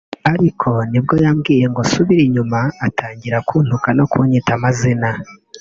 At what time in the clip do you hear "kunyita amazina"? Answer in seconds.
4.11-5.09